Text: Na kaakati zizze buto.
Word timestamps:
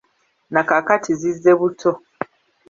Na 0.53 0.61
kaakati 0.67 1.11
zizze 1.19 1.51
buto. 1.59 1.91